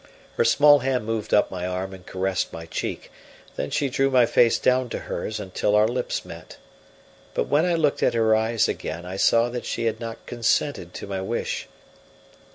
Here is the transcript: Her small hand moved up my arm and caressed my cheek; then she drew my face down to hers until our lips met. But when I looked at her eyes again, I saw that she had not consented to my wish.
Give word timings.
Her 0.35 0.43
small 0.45 0.79
hand 0.79 1.05
moved 1.05 1.31
up 1.31 1.51
my 1.51 1.67
arm 1.67 1.93
and 1.93 2.03
caressed 2.03 2.51
my 2.51 2.65
cheek; 2.65 3.11
then 3.55 3.69
she 3.69 3.87
drew 3.87 4.09
my 4.09 4.25
face 4.25 4.57
down 4.57 4.89
to 4.89 4.97
hers 4.97 5.39
until 5.39 5.75
our 5.75 5.87
lips 5.87 6.25
met. 6.25 6.57
But 7.35 7.43
when 7.47 7.67
I 7.67 7.75
looked 7.75 8.01
at 8.01 8.15
her 8.15 8.35
eyes 8.35 8.67
again, 8.67 9.05
I 9.05 9.17
saw 9.17 9.47
that 9.49 9.63
she 9.67 9.85
had 9.85 9.99
not 9.99 10.25
consented 10.25 10.95
to 10.95 11.05
my 11.05 11.21
wish. 11.21 11.67